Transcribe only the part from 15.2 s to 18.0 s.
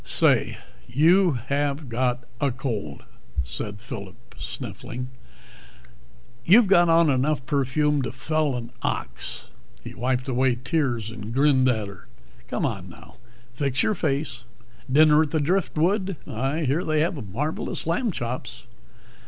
at the Driftwood? I hear they have marvelous